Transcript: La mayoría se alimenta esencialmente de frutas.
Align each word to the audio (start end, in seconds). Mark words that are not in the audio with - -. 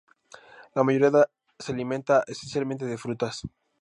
La 0.73 0.83
mayoría 0.83 1.29
se 1.59 1.71
alimenta 1.73 2.23
esencialmente 2.25 2.85
de 2.87 2.97
frutas. 2.97 3.43